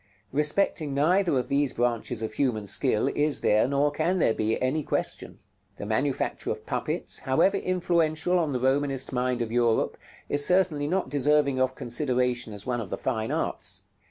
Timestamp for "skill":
2.65-3.07